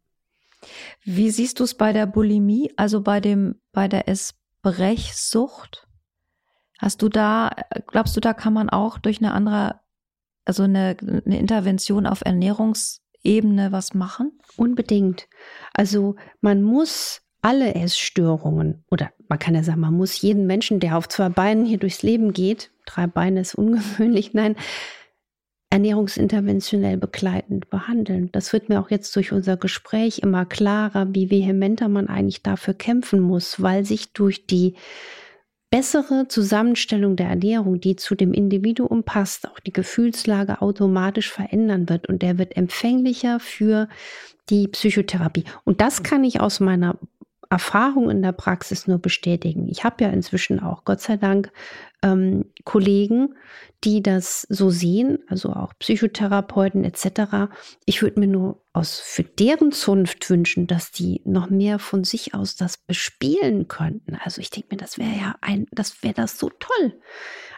Wie 1.03 1.29
siehst 1.29 1.59
du 1.59 1.63
es 1.63 1.75
bei 1.75 1.93
der 1.93 2.05
Bulimie, 2.05 2.71
also 2.75 3.01
bei 3.01 3.19
dem, 3.19 3.61
bei 3.71 3.87
der 3.87 4.07
Essbrechsucht? 4.07 5.87
Hast 6.77 7.01
du 7.01 7.09
da, 7.09 7.51
glaubst 7.87 8.15
du, 8.15 8.21
da 8.21 8.33
kann 8.33 8.53
man 8.53 8.69
auch 8.69 8.97
durch 8.99 9.19
eine 9.19 9.33
andere, 9.33 9.81
also 10.49 10.63
eine, 10.63 10.97
eine 10.99 11.37
Intervention 11.37 12.07
auf 12.07 12.21
Ernährungsebene 12.25 13.71
was 13.71 13.93
machen? 13.93 14.31
Unbedingt. 14.57 15.27
Also 15.75 16.15
man 16.41 16.63
muss 16.63 17.21
alle 17.43 17.75
Essstörungen 17.75 18.83
oder 18.89 19.11
man 19.27 19.37
kann 19.37 19.53
ja 19.53 19.61
sagen, 19.61 19.81
man 19.81 19.93
muss 19.93 20.19
jeden 20.21 20.47
Menschen, 20.47 20.79
der 20.79 20.97
auf 20.97 21.07
zwei 21.07 21.29
Beinen 21.29 21.65
hier 21.65 21.77
durchs 21.77 22.01
Leben 22.01 22.33
geht, 22.33 22.71
drei 22.87 23.05
Beine 23.05 23.41
ist 23.41 23.53
ungewöhnlich, 23.63 24.33
nein, 24.33 24.55
ernährungsinterventionell 25.69 26.97
begleitend 26.97 27.69
behandeln. 27.69 28.31
Das 28.31 28.51
wird 28.51 28.69
mir 28.69 28.79
auch 28.79 28.89
jetzt 28.89 29.15
durch 29.15 29.31
unser 29.31 29.55
Gespräch 29.55 30.17
immer 30.17 30.47
klarer, 30.47 31.13
wie 31.13 31.29
vehementer 31.29 31.89
man 31.89 32.07
eigentlich 32.07 32.41
dafür 32.41 32.73
kämpfen 32.73 33.19
muss, 33.19 33.61
weil 33.61 33.85
sich 33.85 34.13
durch 34.13 34.47
die 34.47 34.73
bessere 35.69 36.27
Zusammenstellung 36.27 37.15
der 37.15 37.27
Ernährung, 37.27 37.79
die 37.79 37.95
zu 37.95 38.15
dem 38.15 38.33
Individuum 38.33 39.03
passt, 39.03 39.47
auch 39.47 39.59
die 39.59 39.73
Gefühlslage 39.73 40.61
automatisch 40.61 41.31
verändern 41.31 41.89
wird 41.89 42.09
und 42.09 42.21
der 42.21 42.37
wird 42.37 42.57
empfänglicher 42.57 43.39
für 43.39 43.87
die 44.49 44.67
Psychotherapie. 44.67 45.43
Und 45.63 45.81
das 45.81 46.01
kann 46.01 46.23
ich 46.23 46.41
aus 46.41 46.59
meiner 46.59 46.97
Erfahrung 47.49 48.11
in 48.11 48.21
der 48.21 48.31
Praxis 48.31 48.85
nur 48.85 48.99
bestätigen. 48.99 49.67
Ich 49.67 49.83
habe 49.83 50.03
ja 50.03 50.11
inzwischen 50.11 50.59
auch, 50.59 50.85
Gott 50.85 51.01
sei 51.01 51.17
Dank, 51.17 51.51
ähm, 52.03 52.45
Kollegen, 52.63 53.35
die 53.83 54.03
das 54.03 54.45
so 54.49 54.69
sehen, 54.69 55.19
also 55.27 55.53
auch 55.53 55.73
Psychotherapeuten 55.79 56.83
etc. 56.83 57.51
Ich 57.85 58.03
würde 58.03 58.19
mir 58.19 58.27
nur 58.27 58.61
aus 58.71 58.99
für 58.99 59.23
deren 59.23 59.71
Zunft 59.71 60.29
wünschen, 60.29 60.67
dass 60.67 60.91
die 60.91 61.21
noch 61.25 61.49
mehr 61.49 61.79
von 61.79 62.03
sich 62.03 62.35
aus 62.35 62.55
das 62.55 62.77
bespielen 62.77 63.67
könnten. 63.67 64.15
Also 64.23 64.41
ich 64.41 64.51
denke 64.51 64.69
mir, 64.71 64.77
das 64.77 64.99
wäre 64.99 65.17
ja 65.17 65.35
ein, 65.41 65.65
das 65.71 66.03
wäre 66.03 66.13
das 66.13 66.37
so 66.37 66.49
toll. 66.49 66.99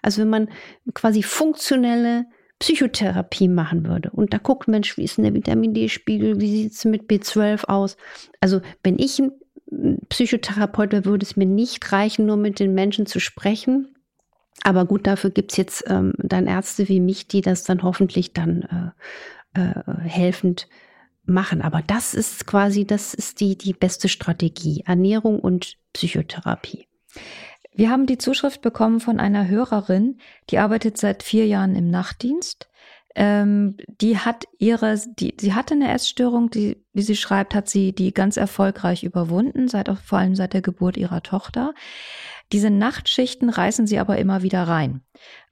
Also 0.01 0.21
wenn 0.21 0.29
man 0.29 0.49
quasi 0.93 1.21
funktionelle 1.21 2.25
Psychotherapie 2.59 3.47
machen 3.47 3.87
würde 3.87 4.11
und 4.11 4.33
da 4.33 4.37
guckt, 4.37 4.67
Mensch, 4.67 4.95
wie 4.95 5.03
ist 5.03 5.17
denn 5.17 5.23
der 5.23 5.33
Vitamin 5.33 5.73
D-Spiegel, 5.73 6.39
wie 6.39 6.63
sieht 6.63 6.73
es 6.73 6.85
mit 6.85 7.09
B12 7.09 7.65
aus? 7.65 7.97
Also 8.39 8.61
wenn 8.83 8.99
ich 8.99 9.19
ein 9.19 9.31
Psychotherapeut 10.09 11.05
würde 11.05 11.25
es 11.25 11.37
mir 11.37 11.45
nicht 11.45 11.91
reichen, 11.91 12.25
nur 12.25 12.37
mit 12.37 12.59
den 12.59 12.73
Menschen 12.73 13.05
zu 13.05 13.19
sprechen. 13.19 13.95
Aber 14.63 14.85
gut, 14.85 15.07
dafür 15.07 15.29
gibt 15.29 15.51
es 15.51 15.57
jetzt 15.57 15.83
ähm, 15.87 16.13
dann 16.17 16.47
Ärzte 16.47 16.87
wie 16.87 16.99
mich, 16.99 17.27
die 17.27 17.41
das 17.41 17.63
dann 17.63 17.83
hoffentlich 17.83 18.33
dann 18.33 18.93
äh, 19.55 19.61
äh, 19.61 19.83
helfend 20.01 20.67
machen. 21.23 21.61
Aber 21.61 21.81
das 21.81 22.13
ist 22.13 22.45
quasi, 22.45 22.85
das 22.85 23.13
ist 23.13 23.39
die, 23.39 23.57
die 23.57 23.73
beste 23.73 24.09
Strategie. 24.09 24.83
Ernährung 24.85 25.39
und 25.39 25.77
Psychotherapie. 25.93 26.87
Wir 27.73 27.89
haben 27.89 28.05
die 28.05 28.17
Zuschrift 28.17 28.61
bekommen 28.61 28.99
von 28.99 29.19
einer 29.19 29.47
Hörerin, 29.47 30.19
die 30.49 30.57
arbeitet 30.57 30.97
seit 30.97 31.23
vier 31.23 31.47
Jahren 31.47 31.75
im 31.75 31.89
Nachtdienst 31.89 32.67
ähm, 33.15 33.77
die 33.87 34.17
hat 34.17 34.45
ihre, 34.57 34.97
die, 35.19 35.35
sie 35.39 35.53
hatte 35.53 35.73
eine 35.73 35.91
Essstörung, 35.91 36.49
die, 36.49 36.77
wie 36.93 37.01
sie 37.01 37.15
schreibt, 37.15 37.53
hat 37.53 37.69
sie 37.69 37.93
die 37.93 38.13
ganz 38.13 38.37
erfolgreich 38.37 39.03
überwunden, 39.03 39.67
seit 39.67 39.89
vor 40.03 40.19
allem 40.19 40.35
seit 40.35 40.53
der 40.53 40.61
Geburt 40.61 40.97
ihrer 40.97 41.21
Tochter. 41.21 41.73
Diese 42.51 42.69
Nachtschichten 42.69 43.49
reißen 43.49 43.87
sie 43.87 43.97
aber 43.99 44.17
immer 44.17 44.41
wieder 44.41 44.63
rein. 44.63 45.01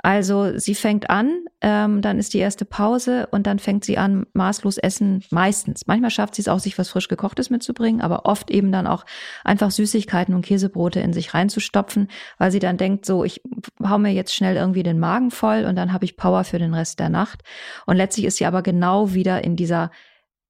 Also 0.02 0.58
sie 0.58 0.76
fängt 0.76 1.10
an, 1.10 1.46
ähm, 1.62 2.02
dann 2.02 2.20
ist 2.20 2.34
die 2.34 2.40
erste 2.40 2.66
Pause 2.66 3.28
und 3.32 3.48
dann 3.48 3.60
fängt 3.60 3.86
sie 3.86 3.98
an, 3.98 4.26
maßlos 4.34 4.78
essen, 4.78 5.24
meistens. 5.30 5.88
Manchmal 5.88 6.10
schafft 6.10 6.36
sie 6.36 6.42
es 6.42 6.48
auch, 6.48 6.60
sich 6.60 6.78
was 6.78 6.90
frisch 6.90 7.08
gekochtes 7.08 7.50
mitzubringen, 7.50 8.02
aber 8.02 8.26
oft 8.26 8.50
eben 8.50 8.72
dann 8.72 8.88
auch 8.88 9.06
einfach 9.44 9.72
Süßigkeiten 9.72 10.34
und 10.34 10.46
Käsebrote 10.46 11.00
in 11.00 11.14
sich 11.14 11.34
reinzustopfen, 11.34 12.10
weil 12.38 12.52
sie 12.52 12.60
dann 12.60 12.78
denkt, 12.78 13.06
so, 13.06 13.24
ich 13.24 13.42
hau 13.82 13.98
mir 13.98 14.12
jetzt 14.12 14.34
schnell 14.34 14.56
irgendwie 14.56 14.84
den 14.84 15.00
Magen 15.00 15.32
voll 15.32 15.66
und 15.66 15.76
dann 15.76 15.94
habe 15.94 16.06
ich 16.06 16.18
Power 16.18 16.44
für 16.44 16.60
den 16.60 16.74
Rest 16.74 17.00
der 17.00 17.10
Nacht. 17.10 17.44
Und 17.86 17.98
letztlich 17.98 18.26
ist 18.26 18.38
sie 18.38 18.46
aber 18.46 18.62
genau 18.62 19.14
wieder 19.14 19.44
in 19.44 19.56
dieser 19.56 19.92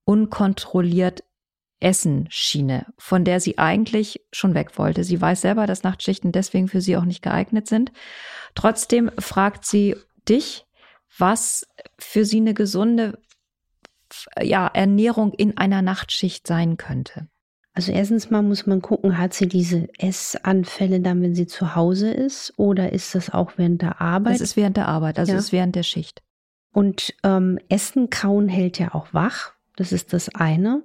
unkontrolliert 0.06 1.24
Essen-Schiene, 1.80 2.86
von 2.98 3.24
der 3.24 3.40
sie 3.40 3.58
eigentlich 3.58 4.22
schon 4.32 4.54
weg 4.54 4.78
wollte. 4.78 5.04
Sie 5.04 5.20
weiß 5.20 5.42
selber, 5.42 5.66
dass 5.66 5.84
Nachtschichten 5.84 6.32
deswegen 6.32 6.68
für 6.68 6.82
sie 6.82 6.98
auch 6.98 7.06
nicht 7.06 7.22
geeignet 7.22 7.68
sind. 7.68 7.92
Trotzdem 8.56 9.12
fragt 9.18 9.66
sie 9.66 9.96
dich, 10.28 10.66
was 11.18 11.68
für 11.98 12.26
sie 12.26 12.38
eine 12.38 12.54
gesunde 12.54 13.18
ja, 14.42 14.68
Ernährung 14.68 15.34
in 15.34 15.58
einer 15.58 15.82
Nachtschicht 15.82 16.48
sein 16.48 16.78
könnte. 16.78 17.28
Also 17.74 17.92
erstens 17.92 18.30
mal 18.30 18.42
muss 18.42 18.66
man 18.66 18.82
gucken, 18.82 19.18
hat 19.18 19.34
sie 19.34 19.48
diese 19.48 19.88
Essanfälle 19.98 21.00
dann, 21.00 21.22
wenn 21.22 21.36
sie 21.36 21.48
zu 21.48 21.76
Hause 21.76 22.12
ist, 22.12 22.54
oder 22.58 22.92
ist 22.92 23.16
das 23.16 23.30
auch 23.30 23.54
während 23.58 23.82
der 23.82 24.02
Arbeit? 24.02 24.34
Das 24.34 24.42
ist 24.42 24.58
während 24.58 24.76
der 24.76 24.88
Arbeit, 24.88 25.20
also 25.20 25.34
ja. 25.34 25.38
ist 25.38 25.52
während 25.52 25.76
der 25.76 25.84
Schicht. 25.84 26.22
Und 26.74 27.14
ähm, 27.24 27.60
Essen, 27.70 28.10
Kauen 28.10 28.50
hält 28.50 28.80
ja 28.80 28.94
auch 28.94 29.14
wach. 29.14 29.54
Das 29.76 29.92
ist 29.92 30.12
das 30.12 30.30
eine. 30.36 30.84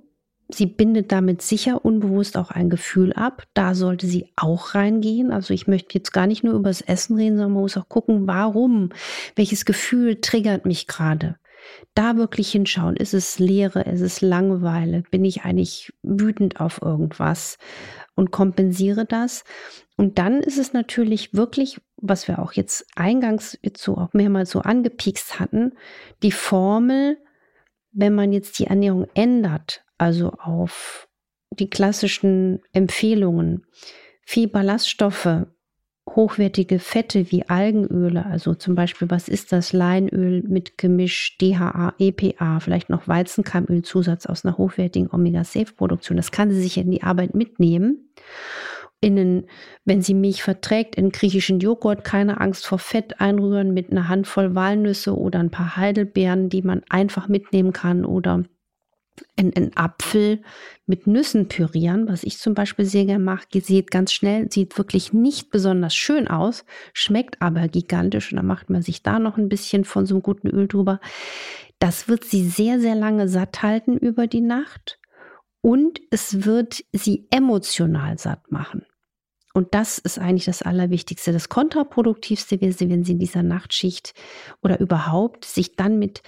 Sie 0.48 0.66
bindet 0.66 1.10
damit 1.10 1.42
sicher 1.42 1.84
unbewusst 1.84 2.36
auch 2.36 2.50
ein 2.50 2.70
Gefühl 2.70 3.12
ab. 3.14 3.44
Da 3.54 3.74
sollte 3.74 4.06
sie 4.06 4.30
auch 4.36 4.74
reingehen. 4.74 5.32
Also 5.32 5.54
ich 5.54 5.66
möchte 5.66 5.94
jetzt 5.94 6.12
gar 6.12 6.26
nicht 6.26 6.44
nur 6.44 6.54
über 6.54 6.68
das 6.68 6.82
Essen 6.82 7.16
reden, 7.16 7.36
sondern 7.36 7.54
man 7.54 7.62
muss 7.62 7.76
auch 7.76 7.88
gucken, 7.88 8.26
warum, 8.26 8.90
welches 9.36 9.64
Gefühl 9.64 10.20
triggert 10.20 10.66
mich 10.66 10.86
gerade. 10.86 11.36
Da 11.94 12.16
wirklich 12.18 12.52
hinschauen. 12.52 12.96
Ist 12.96 13.14
es 13.14 13.38
Leere? 13.38 13.82
Ist 13.82 14.02
es 14.02 14.20
Langeweile? 14.20 15.02
Bin 15.10 15.24
ich 15.24 15.44
eigentlich 15.44 15.94
wütend 16.02 16.60
auf 16.60 16.82
irgendwas? 16.82 17.56
und 18.14 18.30
kompensiere 18.30 19.04
das. 19.04 19.44
Und 19.96 20.18
dann 20.18 20.40
ist 20.40 20.58
es 20.58 20.72
natürlich 20.72 21.34
wirklich, 21.34 21.80
was 21.96 22.28
wir 22.28 22.40
auch 22.40 22.52
jetzt 22.52 22.86
eingangs 22.96 23.58
jetzt 23.62 23.82
so 23.82 23.96
auch 23.96 24.12
mehrmals 24.12 24.50
so 24.50 24.60
angepiekst 24.60 25.38
hatten, 25.38 25.72
die 26.22 26.32
Formel, 26.32 27.18
wenn 27.92 28.14
man 28.14 28.32
jetzt 28.32 28.58
die 28.58 28.66
Ernährung 28.66 29.06
ändert, 29.14 29.83
also 29.98 30.32
auf 30.32 31.08
die 31.50 31.70
klassischen 31.70 32.60
Empfehlungen, 32.72 33.64
viel 34.22 34.48
Ballaststoffe, 34.48 35.46
hochwertige 36.08 36.78
Fette 36.78 37.30
wie 37.30 37.48
Algenöle, 37.48 38.26
also 38.26 38.54
zum 38.54 38.74
Beispiel, 38.74 39.10
was 39.10 39.28
ist 39.28 39.52
das? 39.52 39.72
Leinöl 39.72 40.42
mit 40.42 40.76
Gemisch 40.78 41.38
DHA, 41.38 41.94
EPA, 41.98 42.60
vielleicht 42.60 42.90
noch 42.90 43.08
Weizenkeimölzusatz 43.08 44.26
aus 44.26 44.44
einer 44.44 44.58
hochwertigen 44.58 45.10
Omega-6-Produktion. 45.10 46.16
Das 46.16 46.30
kann 46.30 46.50
sie 46.50 46.60
sich 46.60 46.76
in 46.78 46.90
die 46.90 47.02
Arbeit 47.02 47.34
mitnehmen. 47.34 48.10
Innen, 49.00 49.48
wenn 49.84 50.02
sie 50.02 50.14
Milch 50.14 50.42
verträgt, 50.42 50.94
in 50.96 51.10
griechischen 51.10 51.60
Joghurt 51.60 52.04
keine 52.04 52.40
Angst 52.40 52.66
vor 52.66 52.78
Fett 52.78 53.20
einrühren 53.20 53.74
mit 53.74 53.90
einer 53.90 54.08
Handvoll 54.08 54.54
Walnüsse 54.54 55.16
oder 55.16 55.40
ein 55.40 55.50
paar 55.50 55.76
Heidelbeeren, 55.76 56.48
die 56.48 56.62
man 56.62 56.82
einfach 56.88 57.28
mitnehmen 57.28 57.72
kann 57.72 58.04
oder 58.04 58.44
einen 59.36 59.76
Apfel 59.76 60.42
mit 60.86 61.06
Nüssen 61.06 61.48
pürieren, 61.48 62.08
was 62.08 62.24
ich 62.24 62.38
zum 62.38 62.54
Beispiel 62.54 62.84
sehr 62.84 63.04
gerne 63.04 63.22
mache, 63.22 63.46
sieht 63.60 63.90
ganz 63.90 64.12
schnell, 64.12 64.50
sieht 64.50 64.76
wirklich 64.76 65.12
nicht 65.12 65.50
besonders 65.50 65.94
schön 65.94 66.28
aus, 66.28 66.64
schmeckt 66.92 67.40
aber 67.40 67.68
gigantisch 67.68 68.32
und 68.32 68.36
dann 68.36 68.46
macht 68.46 68.70
man 68.70 68.82
sich 68.82 69.02
da 69.02 69.18
noch 69.18 69.36
ein 69.36 69.48
bisschen 69.48 69.84
von 69.84 70.06
so 70.06 70.14
einem 70.14 70.22
guten 70.22 70.48
Öl 70.48 70.68
drüber. 70.68 71.00
Das 71.78 72.08
wird 72.08 72.24
sie 72.24 72.46
sehr, 72.48 72.80
sehr 72.80 72.94
lange 72.94 73.28
satt 73.28 73.62
halten 73.62 73.96
über 73.96 74.26
die 74.26 74.40
Nacht 74.40 74.98
und 75.60 76.00
es 76.10 76.44
wird 76.44 76.84
sie 76.92 77.26
emotional 77.30 78.18
satt 78.18 78.50
machen. 78.50 78.84
Und 79.54 79.72
das 79.72 79.98
ist 79.98 80.18
eigentlich 80.18 80.46
das 80.46 80.62
Allerwichtigste. 80.62 81.32
Das 81.32 81.48
Kontraproduktivste 81.48 82.60
wäre, 82.60 82.74
wenn 82.80 83.04
sie 83.04 83.12
in 83.12 83.20
dieser 83.20 83.44
Nachtschicht 83.44 84.12
oder 84.62 84.80
überhaupt 84.80 85.44
sich 85.44 85.76
dann 85.76 86.00
mit 86.00 86.22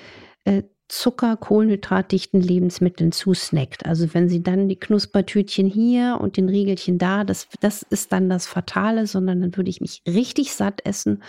äh, 0.45 0.62
Zucker, 0.88 1.37
kohlenhydratdichten 1.37 2.40
Lebensmitteln 2.40 3.11
zusnackt. 3.11 3.87
Also 3.87 4.14
wenn 4.14 4.28
sie 4.28 4.43
dann 4.43 4.69
die 4.69 4.78
Knuspertütchen 4.78 5.66
hier 5.66 6.19
und 6.21 6.37
den 6.37 6.49
Riegelchen 6.49 6.99
da, 6.99 7.25
das, 7.25 7.49
das 7.61 7.83
ist 7.83 8.12
dann 8.12 8.28
das 8.28 8.47
Fatale, 8.47 9.07
sondern 9.07 9.40
dann 9.40 9.57
würde 9.57 9.71
ich 9.71 9.81
mich 9.81 10.02
richtig 10.07 10.52
satt 10.52 10.85
essen 10.85 11.23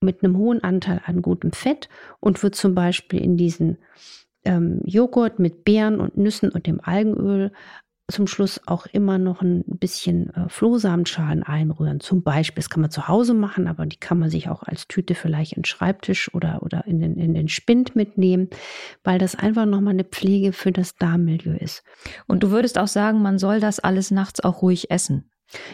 mit 0.00 0.22
einem 0.22 0.38
hohen 0.38 0.62
Anteil 0.62 1.02
an 1.04 1.20
gutem 1.22 1.52
Fett 1.52 1.88
und 2.20 2.42
würde 2.42 2.56
zum 2.56 2.74
Beispiel 2.74 3.20
in 3.20 3.36
diesen 3.36 3.78
ähm, 4.44 4.80
Joghurt 4.84 5.38
mit 5.38 5.64
Beeren 5.64 6.00
und 6.00 6.16
Nüssen 6.16 6.50
und 6.50 6.66
dem 6.66 6.80
Algenöl 6.80 7.52
zum 8.08 8.28
Schluss 8.28 8.60
auch 8.66 8.86
immer 8.86 9.18
noch 9.18 9.42
ein 9.42 9.64
bisschen 9.66 10.30
äh, 10.34 10.48
Flohsamenschalen 10.48 11.42
einrühren. 11.42 11.98
Zum 11.98 12.22
Beispiel, 12.22 12.62
das 12.62 12.70
kann 12.70 12.80
man 12.80 12.90
zu 12.90 13.08
Hause 13.08 13.34
machen, 13.34 13.66
aber 13.66 13.84
die 13.84 13.96
kann 13.96 14.18
man 14.18 14.30
sich 14.30 14.48
auch 14.48 14.62
als 14.62 14.86
Tüte 14.86 15.16
vielleicht 15.16 15.54
in 15.54 15.62
den 15.62 15.64
Schreibtisch 15.64 16.32
oder, 16.32 16.62
oder 16.62 16.86
in, 16.86 17.00
den, 17.00 17.16
in 17.16 17.34
den 17.34 17.48
Spind 17.48 17.96
mitnehmen, 17.96 18.48
weil 19.02 19.18
das 19.18 19.34
einfach 19.34 19.66
nochmal 19.66 19.94
eine 19.94 20.04
Pflege 20.04 20.52
für 20.52 20.70
das 20.70 20.94
Darmmilieu 20.96 21.56
ist. 21.56 21.82
Und 22.28 22.44
du 22.44 22.50
würdest 22.50 22.78
auch 22.78 22.88
sagen, 22.88 23.22
man 23.22 23.38
soll 23.38 23.58
das 23.58 23.80
alles 23.80 24.12
nachts 24.12 24.40
auch 24.40 24.62
ruhig 24.62 24.90
essen. 24.90 25.28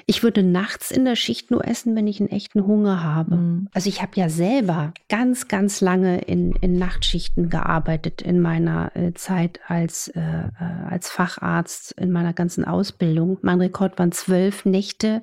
Ich 0.06 0.22
würde 0.22 0.42
nachts 0.42 0.90
in 0.90 1.04
der 1.04 1.16
Schicht 1.16 1.50
nur 1.50 1.66
essen, 1.66 1.96
wenn 1.96 2.06
ich 2.06 2.20
einen 2.20 2.28
echten 2.28 2.66
Hunger 2.66 3.02
habe. 3.02 3.36
Mhm. 3.36 3.68
Also 3.72 3.88
ich 3.88 4.02
habe 4.02 4.12
ja 4.16 4.28
selber 4.28 4.92
ganz, 5.08 5.48
ganz 5.48 5.80
lange 5.80 6.20
in, 6.20 6.52
in 6.60 6.78
Nachtschichten 6.78 7.48
gearbeitet 7.48 8.22
in 8.22 8.40
meiner 8.40 8.94
äh, 8.94 9.14
Zeit 9.14 9.60
als, 9.66 10.08
äh, 10.08 10.20
äh, 10.20 10.88
als 10.88 11.10
Facharzt, 11.10 11.92
in 11.92 12.10
meiner 12.10 12.32
ganzen 12.32 12.64
Ausbildung. 12.64 13.38
Mein 13.42 13.60
Rekord 13.60 13.98
waren 13.98 14.12
zwölf 14.12 14.64
Nächte 14.64 15.22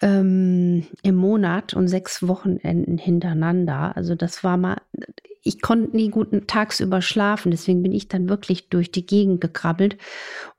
ähm, 0.00 0.84
im 1.02 1.14
Monat 1.14 1.74
und 1.74 1.88
sechs 1.88 2.26
Wochenenden 2.26 2.98
hintereinander. 2.98 3.96
Also 3.96 4.14
das 4.14 4.42
war 4.42 4.56
mal, 4.56 4.78
ich 5.44 5.60
konnte 5.60 5.96
nie 5.96 6.08
gut 6.08 6.28
tagsüber 6.46 7.02
schlafen, 7.02 7.50
deswegen 7.50 7.82
bin 7.82 7.92
ich 7.92 8.06
dann 8.06 8.28
wirklich 8.28 8.68
durch 8.68 8.92
die 8.92 9.04
Gegend 9.04 9.40
gekrabbelt. 9.40 9.96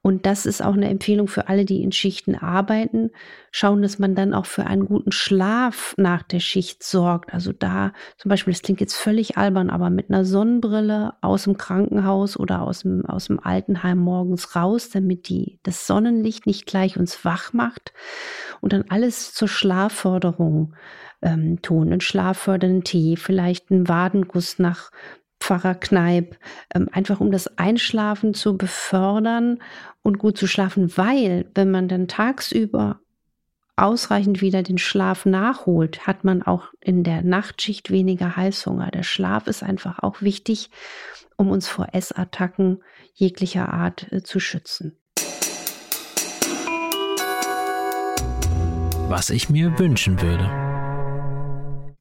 Und 0.01 0.25
das 0.25 0.45
ist 0.45 0.61
auch 0.61 0.73
eine 0.73 0.89
Empfehlung 0.89 1.29
für 1.29 1.47
alle, 1.47 1.63
die 1.63 1.81
in 1.81 1.93
Schichten 1.93 2.35
arbeiten. 2.35 3.11
Schauen, 3.51 3.81
dass 3.81 3.97
man 3.97 4.15
dann 4.15 4.33
auch 4.33 4.45
für 4.45 4.65
einen 4.65 4.85
guten 4.85 5.13
Schlaf 5.13 5.95
nach 5.97 6.23
der 6.23 6.41
Schicht 6.41 6.83
sorgt. 6.83 7.33
Also 7.33 7.53
da 7.53 7.93
zum 8.17 8.27
Beispiel, 8.27 8.51
das 8.51 8.61
klingt 8.61 8.81
jetzt 8.81 8.95
völlig 8.95 9.37
albern, 9.37 9.69
aber 9.69 9.89
mit 9.89 10.09
einer 10.09 10.25
Sonnenbrille 10.25 11.13
aus 11.21 11.45
dem 11.45 11.57
Krankenhaus 11.57 12.37
oder 12.37 12.63
aus 12.63 12.81
dem, 12.81 13.05
aus 13.05 13.27
dem 13.27 13.39
Altenheim 13.39 13.99
morgens 13.99 14.53
raus, 14.53 14.89
damit 14.89 15.29
die, 15.29 15.59
das 15.63 15.87
Sonnenlicht 15.87 16.45
nicht 16.45 16.65
gleich 16.65 16.97
uns 16.97 17.23
wach 17.23 17.53
macht 17.53 17.93
und 18.59 18.73
dann 18.73 18.83
alles 18.89 19.33
zur 19.33 19.47
Schlafförderung 19.47 20.73
ähm, 21.23 21.61
tun. 21.61 21.91
Einen 21.91 22.01
schlaffördernden 22.01 22.83
Tee, 22.83 23.15
vielleicht 23.15 23.71
einen 23.71 23.87
Wadenguss 23.87 24.59
nach 24.59 24.91
Pfarrer 25.39 25.75
Kneip, 25.75 26.37
ähm, 26.73 26.87
einfach 26.91 27.19
um 27.19 27.31
das 27.31 27.57
Einschlafen 27.57 28.33
zu 28.33 28.57
befördern 28.57 29.59
und 30.01 30.19
gut 30.19 30.37
zu 30.37 30.47
schlafen, 30.47 30.95
weil 30.97 31.49
wenn 31.55 31.71
man 31.71 31.87
dann 31.87 32.07
tagsüber 32.07 32.99
ausreichend 33.75 34.41
wieder 34.41 34.63
den 34.63 34.77
Schlaf 34.77 35.25
nachholt, 35.25 36.05
hat 36.05 36.23
man 36.23 36.43
auch 36.43 36.67
in 36.79 37.03
der 37.03 37.23
Nachtschicht 37.23 37.89
weniger 37.89 38.35
Heißhunger. 38.35 38.91
Der 38.91 39.03
Schlaf 39.03 39.47
ist 39.47 39.63
einfach 39.63 39.99
auch 39.99 40.21
wichtig, 40.21 40.69
um 41.35 41.49
uns 41.49 41.67
vor 41.67 41.87
Essattacken 41.91 42.83
jeglicher 43.13 43.73
Art 43.73 44.11
äh, 44.11 44.23
zu 44.23 44.39
schützen. 44.39 44.97
Was 49.09 49.29
ich 49.29 49.49
mir 49.49 49.77
wünschen 49.77 50.21
würde. 50.21 50.72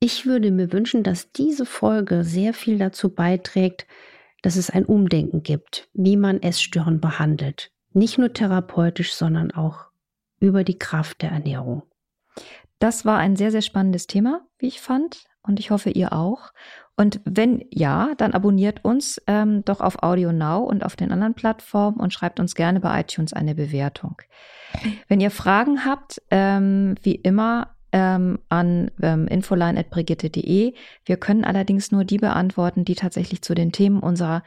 Ich 0.04 0.26
würde 0.26 0.50
mir 0.50 0.72
wünschen, 0.72 1.04
dass 1.04 1.30
diese 1.30 1.64
Folge 1.64 2.24
sehr 2.24 2.54
viel 2.54 2.76
dazu 2.76 3.14
beiträgt, 3.14 3.86
dass 4.42 4.56
es 4.56 4.68
ein 4.68 4.84
Umdenken 4.84 5.44
gibt, 5.44 5.88
wie 5.92 6.16
man 6.16 6.42
Essstörungen 6.42 7.00
behandelt. 7.00 7.70
Nicht 7.92 8.18
nur 8.18 8.32
therapeutisch, 8.32 9.14
sondern 9.14 9.52
auch 9.52 9.90
über 10.40 10.64
die 10.64 10.76
Kraft 10.76 11.22
der 11.22 11.30
Ernährung. 11.30 11.84
Das 12.80 13.04
war 13.04 13.18
ein 13.18 13.36
sehr, 13.36 13.52
sehr 13.52 13.62
spannendes 13.62 14.08
Thema, 14.08 14.44
wie 14.58 14.66
ich 14.66 14.80
fand. 14.80 15.22
Und 15.40 15.60
ich 15.60 15.70
hoffe, 15.70 15.90
ihr 15.90 16.12
auch. 16.12 16.52
Und 16.96 17.20
wenn 17.24 17.64
ja, 17.70 18.16
dann 18.16 18.32
abonniert 18.32 18.84
uns 18.84 19.22
ähm, 19.28 19.64
doch 19.64 19.80
auf 19.80 20.02
Audio 20.02 20.32
Now 20.32 20.64
und 20.64 20.84
auf 20.84 20.96
den 20.96 21.12
anderen 21.12 21.34
Plattformen 21.34 22.00
und 22.00 22.12
schreibt 22.12 22.40
uns 22.40 22.56
gerne 22.56 22.80
bei 22.80 23.00
iTunes 23.00 23.32
eine 23.32 23.54
Bewertung. 23.54 24.16
Wenn 25.06 25.20
ihr 25.20 25.30
Fragen 25.30 25.84
habt, 25.84 26.20
ähm, 26.32 26.96
wie 27.02 27.14
immer 27.14 27.76
ähm, 27.92 28.38
an 28.48 28.90
ähm, 29.02 29.28
infoline.brigitte.de. 29.28 30.74
Wir 31.04 31.16
können 31.16 31.44
allerdings 31.44 31.92
nur 31.92 32.04
die 32.04 32.18
beantworten, 32.18 32.84
die 32.84 32.94
tatsächlich 32.94 33.42
zu 33.42 33.54
den 33.54 33.72
Themen 33.72 34.00
unserer 34.00 34.42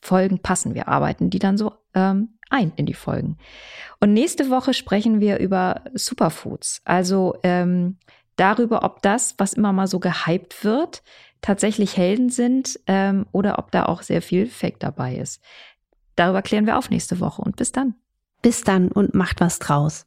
Folgen 0.00 0.38
passen. 0.40 0.74
Wir 0.74 0.88
arbeiten 0.88 1.30
die 1.30 1.38
dann 1.38 1.56
so 1.56 1.72
ähm, 1.94 2.34
ein 2.50 2.72
in 2.76 2.86
die 2.86 2.94
Folgen. 2.94 3.38
Und 4.00 4.12
nächste 4.12 4.50
Woche 4.50 4.74
sprechen 4.74 5.20
wir 5.20 5.38
über 5.38 5.82
Superfoods, 5.94 6.82
also 6.84 7.36
ähm, 7.42 7.96
darüber, 8.36 8.84
ob 8.84 9.02
das, 9.02 9.34
was 9.38 9.54
immer 9.54 9.72
mal 9.72 9.86
so 9.86 10.00
gehypt 10.00 10.64
wird, 10.64 11.02
tatsächlich 11.40 11.96
Helden 11.96 12.30
sind 12.30 12.78
ähm, 12.86 13.26
oder 13.32 13.58
ob 13.58 13.70
da 13.70 13.86
auch 13.86 14.02
sehr 14.02 14.22
viel 14.22 14.46
Fake 14.46 14.80
dabei 14.80 15.16
ist. 15.16 15.42
Darüber 16.16 16.42
klären 16.42 16.66
wir 16.66 16.78
auf 16.78 16.90
nächste 16.90 17.20
Woche 17.20 17.42
und 17.42 17.56
bis 17.56 17.72
dann. 17.72 17.94
Bis 18.42 18.62
dann 18.62 18.88
und 18.88 19.14
macht 19.14 19.40
was 19.40 19.58
draus. 19.58 20.06